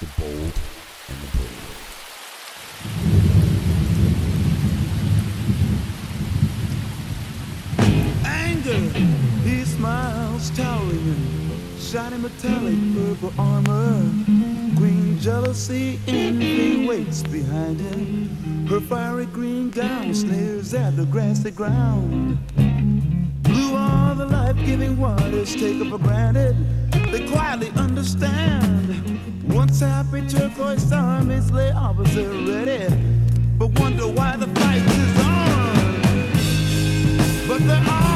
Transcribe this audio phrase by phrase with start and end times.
[0.00, 0.54] the bold,
[1.08, 1.76] and the brave.
[8.24, 8.80] Anger,
[9.46, 14.10] he smiles, towering shiny metallic purple armor.
[14.78, 18.66] Queen jealousy, envy waits behind him.
[18.68, 22.38] Her fiery green gown sneers at the grassy ground.
[23.42, 26.56] Blue are the life-giving waters taken for granted
[27.10, 29.18] they quietly understand.
[29.52, 32.94] Once happy turquoise armies lay opposite ready,
[33.58, 35.48] but wonder why the fight is on.
[37.48, 38.09] But there are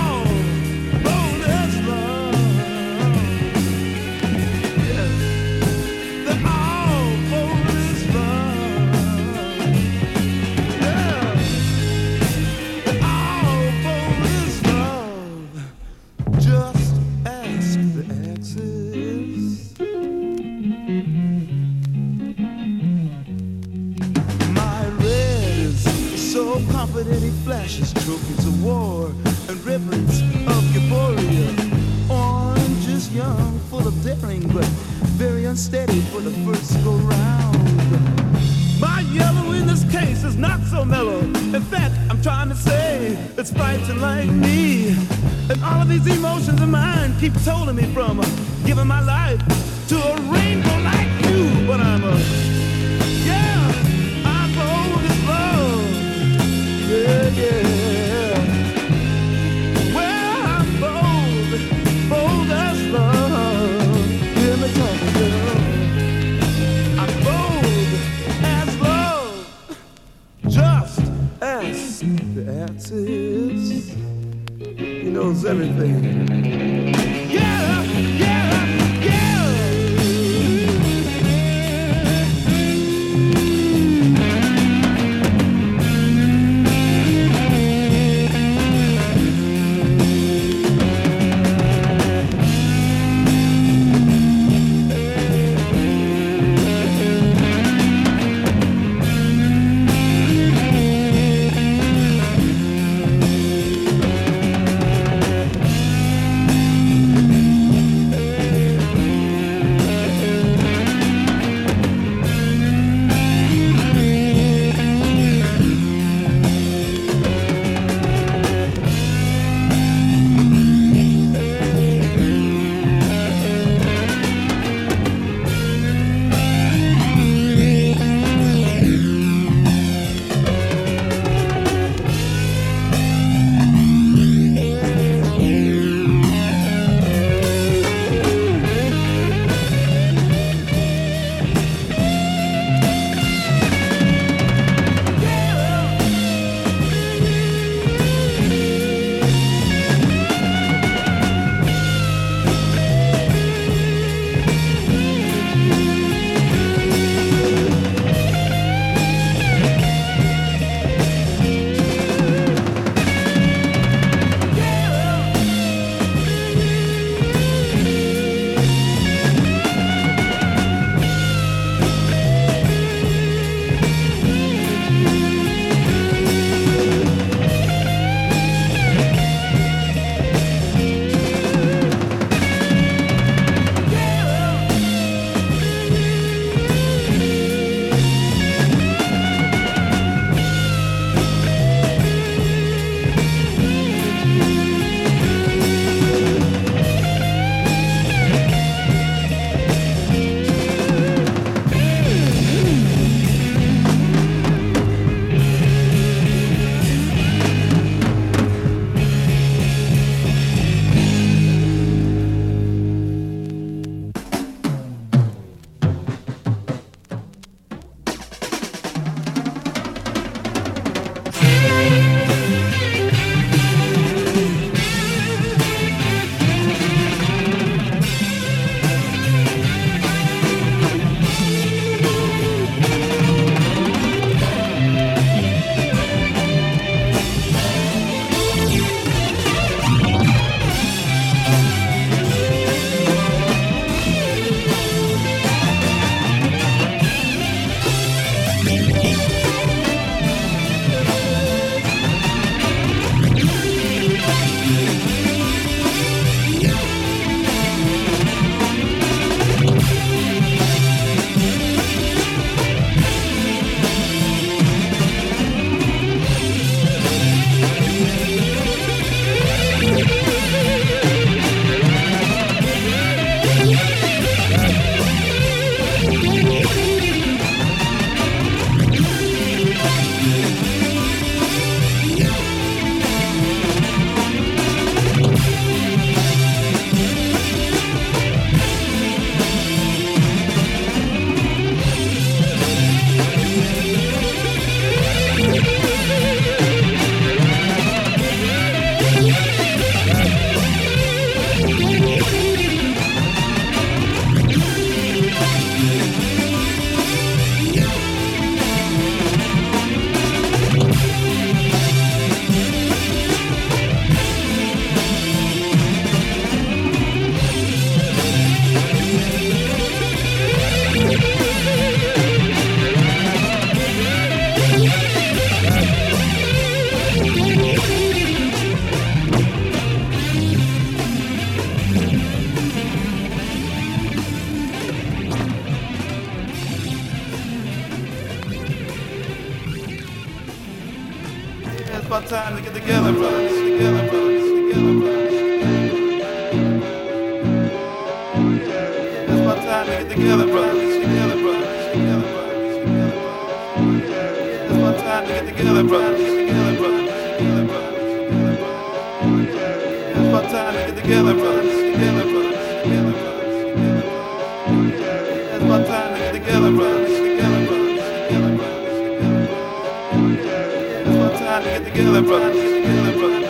[371.94, 372.52] kill it, brother.
[372.52, 373.41] Kill it, brother.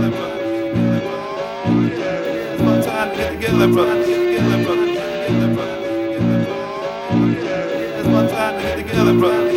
[0.00, 0.32] Brother.
[2.52, 4.02] It's my time to get together, brother.
[7.98, 9.51] It's my time to get the brother.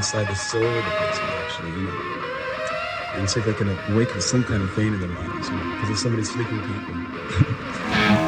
[0.00, 3.18] inside the soul of the person, actually, you know.
[3.18, 5.74] And see if they can awaken some kind of vein in their minds, you know,
[5.74, 8.16] because there's somebody's sleeping people.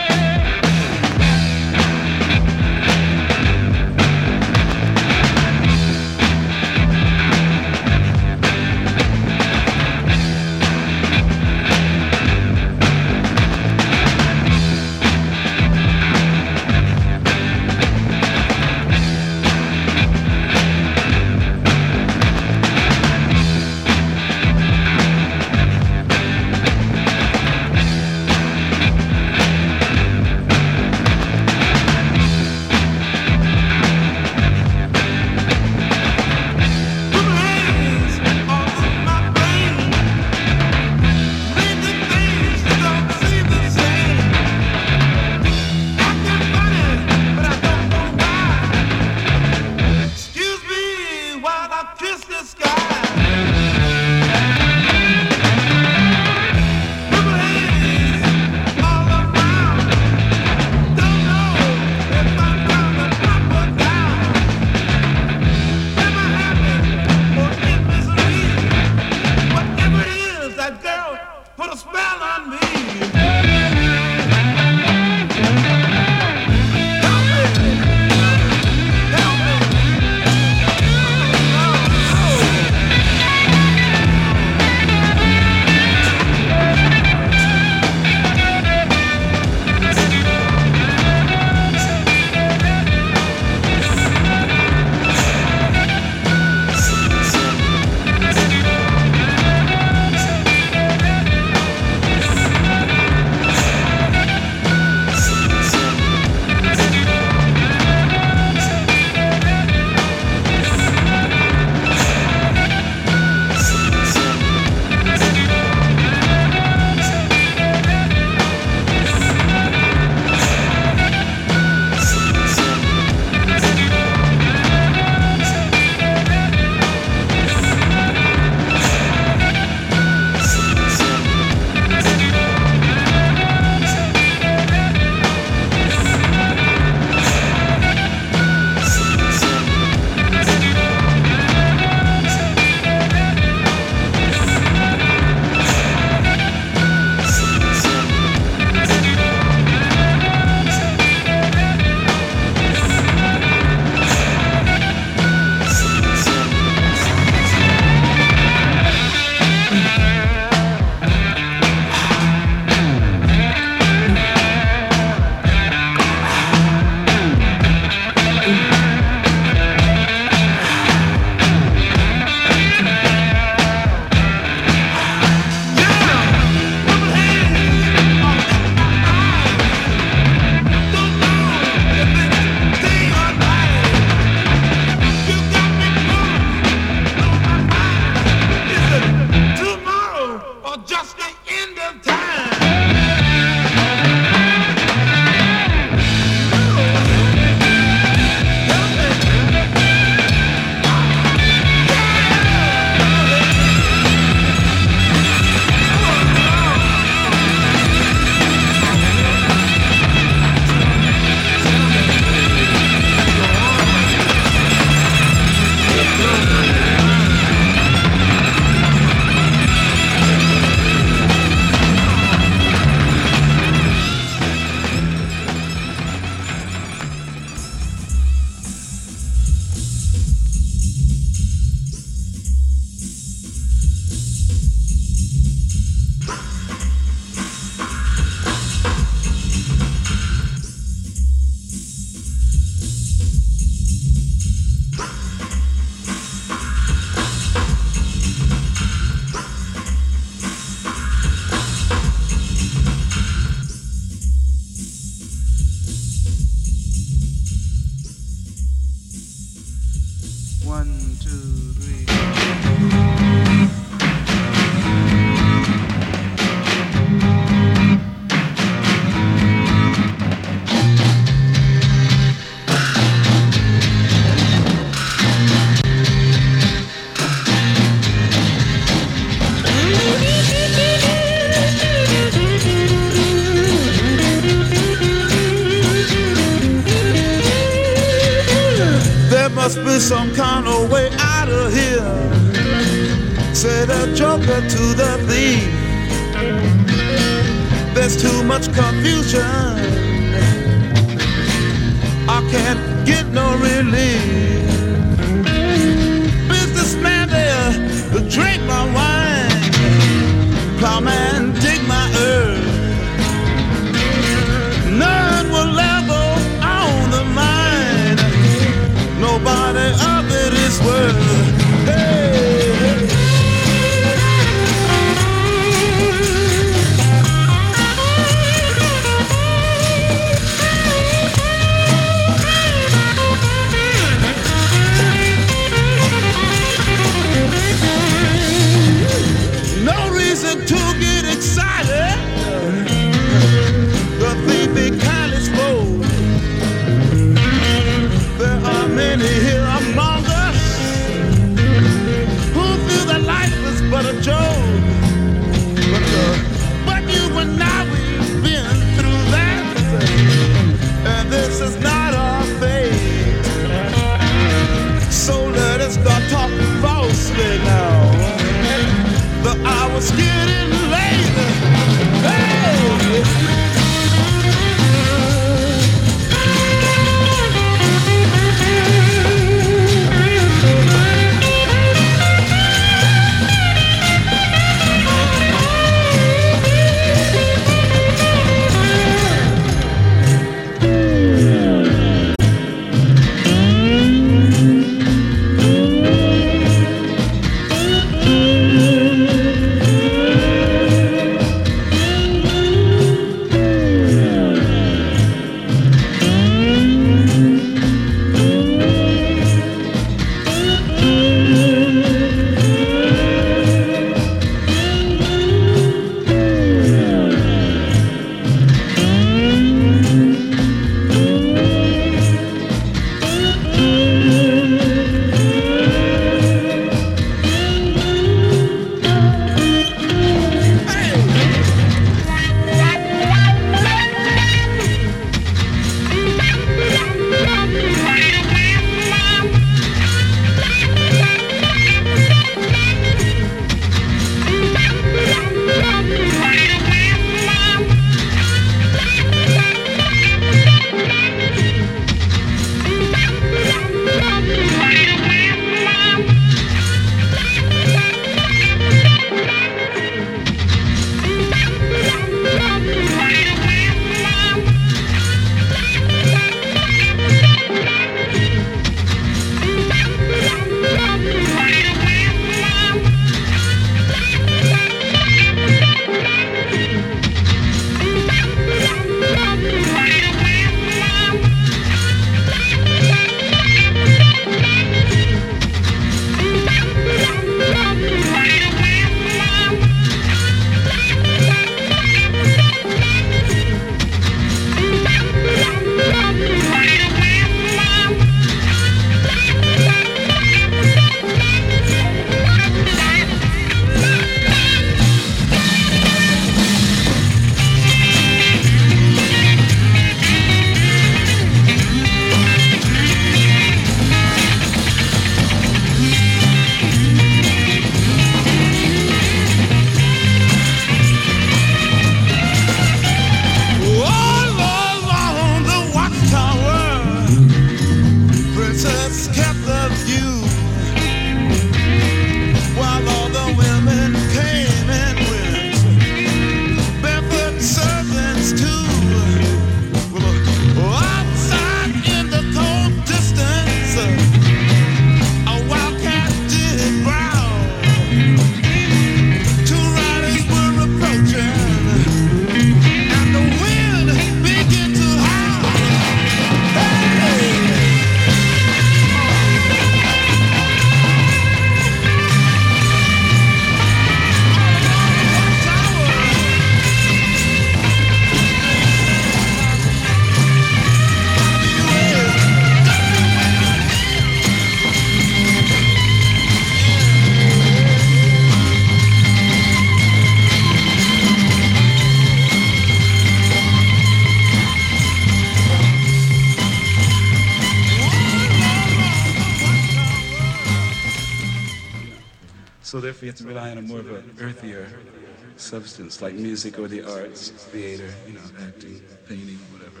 [595.70, 600.00] substance like music or the arts, theater, you know, acting, painting, whatever.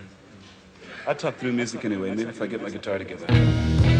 [1.06, 2.12] I talk through music anyway.
[2.12, 3.99] Maybe if I get my guitar together.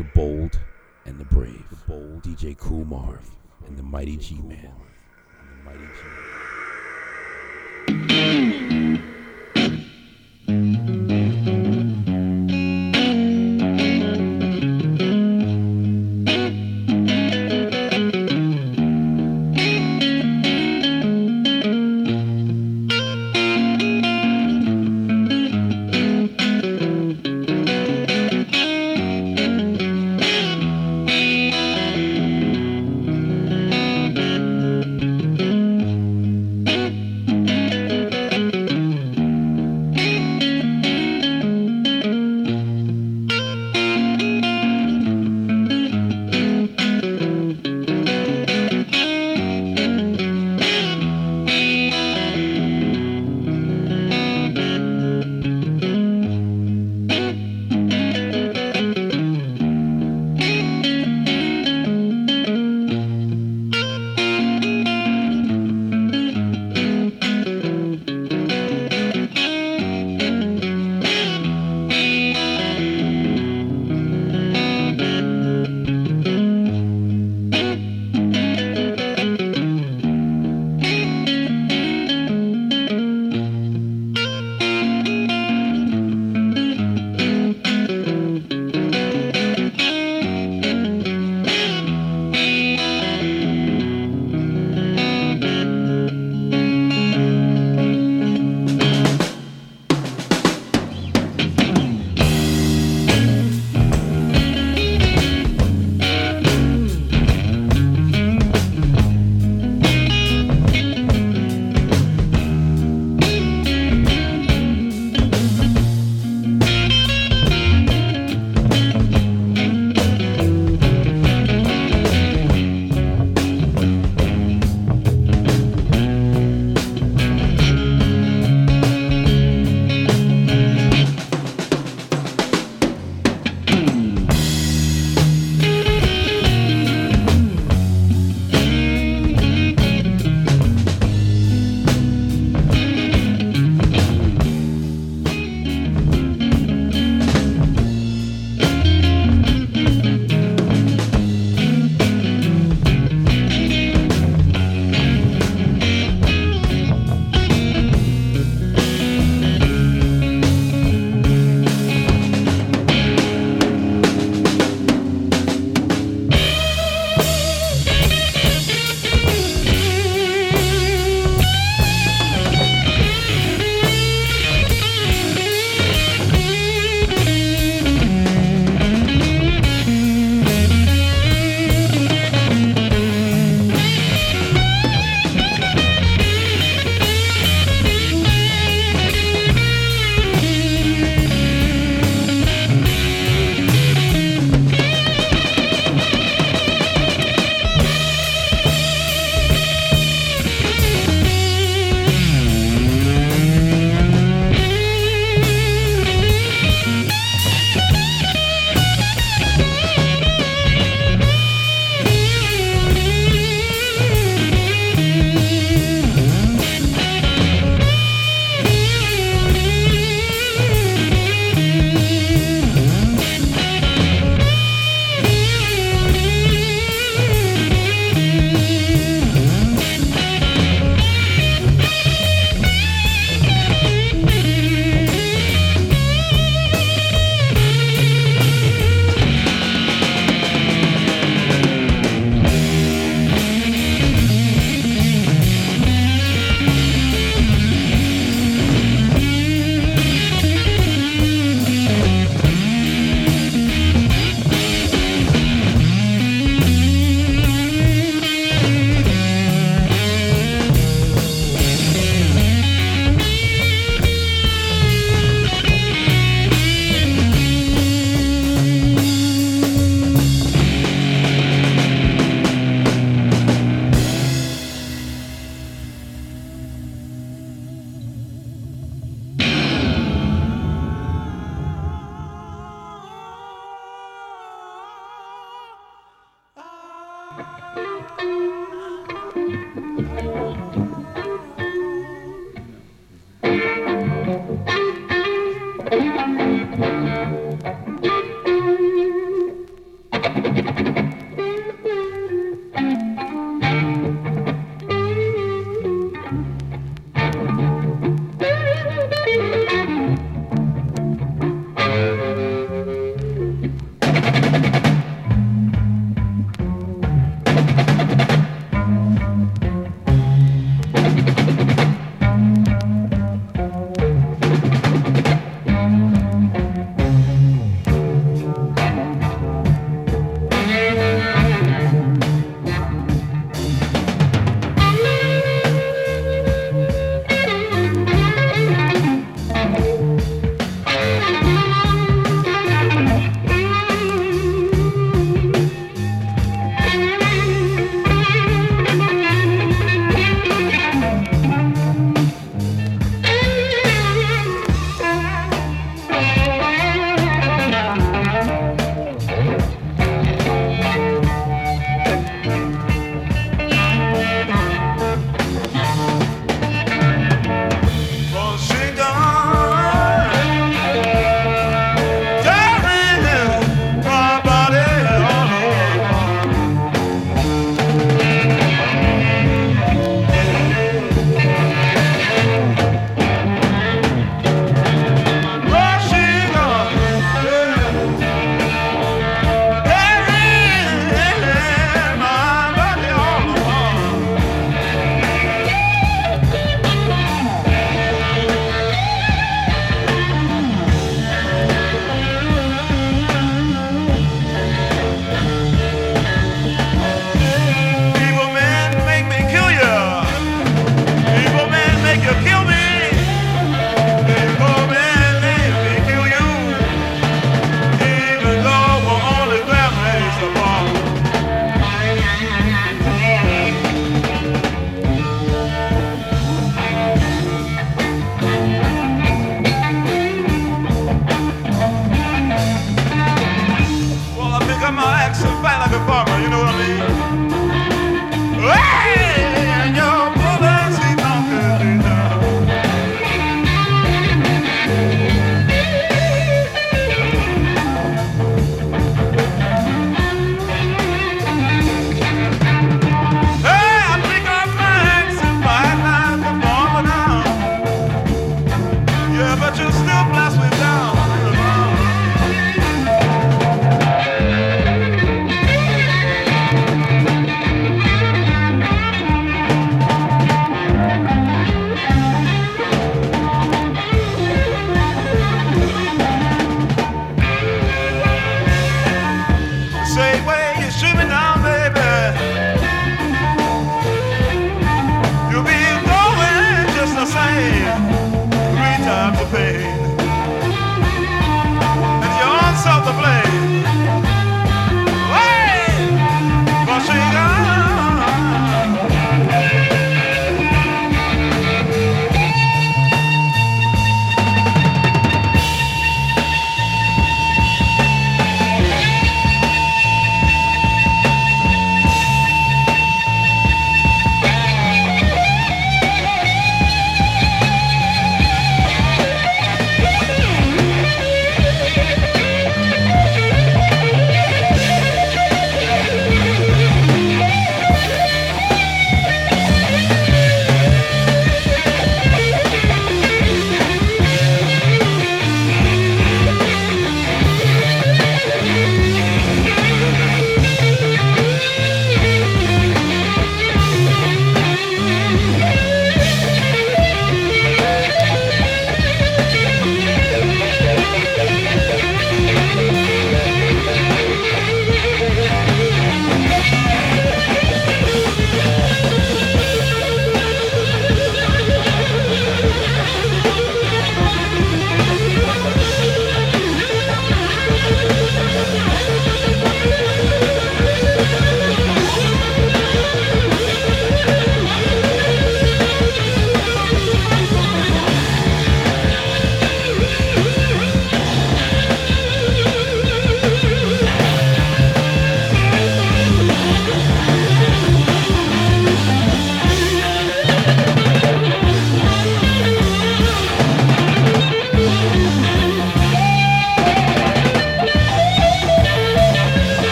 [0.00, 0.58] the bold
[1.04, 3.20] and the brave, the bold DJ Kool Marv
[3.66, 4.72] and the mighty G Man.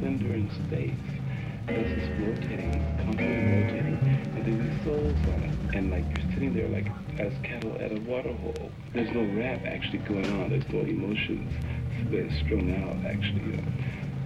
[0.00, 0.18] Yourself
[4.44, 6.86] being the souls were and like you're sitting there like
[7.18, 8.70] as cattle at a water hole.
[8.92, 10.50] There's no rap actually going on.
[10.50, 11.46] There's got emotion
[12.06, 13.62] spare strong out actually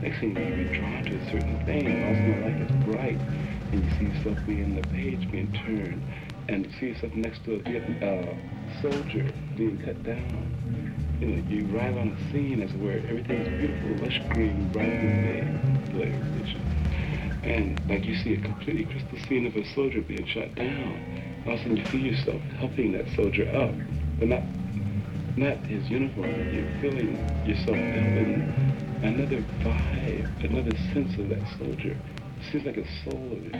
[0.01, 1.87] next thing I'm trying to a certain thing.
[2.05, 3.21] Also like a bright
[3.73, 6.03] and you see stuff being the page being turned,
[6.49, 7.61] and you see yourself next to a
[8.07, 8.37] uh,
[8.83, 11.04] soldier being cut down.
[11.25, 16.55] You arrive on the scene as where everything is beautiful, lush green, bright and blaze,
[17.43, 21.43] and like you see a completely crystal scene of a soldier being shot down.
[21.47, 23.73] All of a sudden you feel yourself helping that soldier up,
[24.19, 24.43] but not
[25.39, 26.29] not his uniform.
[26.29, 27.17] You're feeling
[27.47, 28.43] yourself helping
[29.03, 31.97] another vibe, another sense of that soldier.
[31.97, 33.55] It seems like a soul of it.